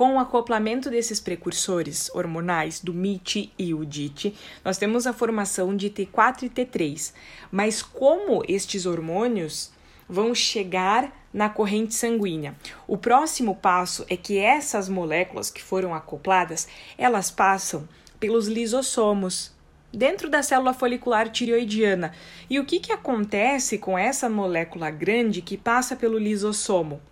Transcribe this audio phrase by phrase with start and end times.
[0.00, 4.34] com o acoplamento desses precursores hormonais, do MIT e o DIT,
[4.64, 7.12] nós temos a formação de T4 e T3.
[7.52, 9.70] Mas como estes hormônios
[10.08, 12.56] vão chegar na corrente sanguínea?
[12.88, 17.86] O próximo passo é que essas moléculas que foram acopladas, elas passam
[18.18, 19.52] pelos lisossomos,
[19.92, 22.14] dentro da célula folicular tireoidiana.
[22.48, 27.02] E o que, que acontece com essa molécula grande que passa pelo lisossomo?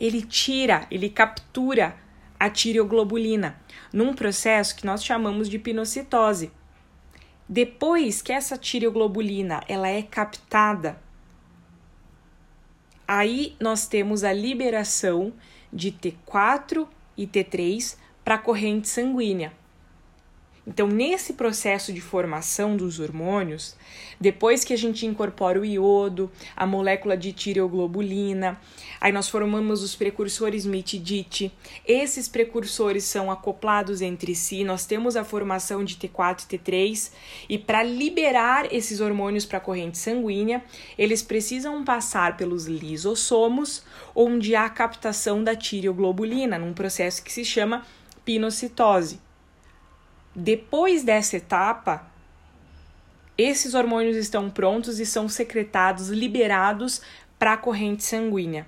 [0.00, 1.94] Ele tira, ele captura
[2.38, 3.60] a tireoglobulina
[3.92, 6.50] num processo que nós chamamos de pinocitose.
[7.46, 10.98] Depois que essa tireoglobulina ela é captada,
[13.06, 15.34] aí nós temos a liberação
[15.70, 19.52] de T4 e T3 para a corrente sanguínea.
[20.66, 23.74] Então, nesse processo de formação dos hormônios,
[24.20, 28.60] depois que a gente incorpora o iodo, a molécula de tireoglobulina,
[29.00, 31.50] aí nós formamos os precursores mitidite.
[31.86, 37.10] Esses precursores são acoplados entre si, nós temos a formação de T4 e T3,
[37.48, 40.62] e para liberar esses hormônios para a corrente sanguínea,
[40.98, 43.82] eles precisam passar pelos lisossomos,
[44.14, 47.86] onde há a captação da tireoglobulina, num processo que se chama
[48.26, 49.29] pinocitose.
[50.34, 52.06] Depois dessa etapa,
[53.36, 57.00] esses hormônios estão prontos e são secretados, liberados
[57.36, 58.64] para a corrente sanguínea.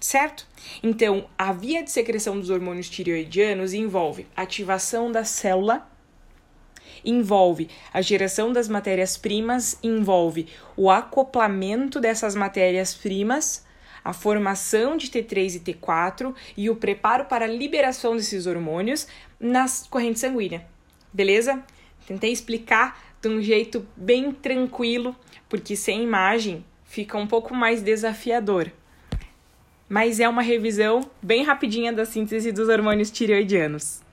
[0.00, 0.46] Certo?
[0.82, 5.86] Então, a via de secreção dos hormônios tireoidianos envolve ativação da célula,
[7.04, 13.66] envolve a geração das matérias-primas, envolve o acoplamento dessas matérias-primas,
[14.02, 19.06] a formação de T3 e T4 e o preparo para a liberação desses hormônios
[19.38, 20.75] na corrente sanguínea
[21.12, 21.62] beleza?
[22.06, 25.14] Tentei explicar de um jeito bem tranquilo,
[25.48, 28.70] porque sem imagem fica um pouco mais desafiador.
[29.88, 34.05] Mas é uma revisão bem rapidinha da síntese dos hormônios tireoidianos.